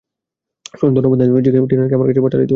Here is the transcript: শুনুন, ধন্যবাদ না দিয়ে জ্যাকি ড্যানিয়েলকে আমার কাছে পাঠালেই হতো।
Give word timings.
শুনুন, 0.79 0.93
ধন্যবাদ 0.95 1.17
না 1.19 1.23
দিয়ে 1.27 1.43
জ্যাকি 1.45 1.59
ড্যানিয়েলকে 1.69 1.95
আমার 1.97 2.07
কাছে 2.09 2.21
পাঠালেই 2.25 2.43
হতো। 2.45 2.47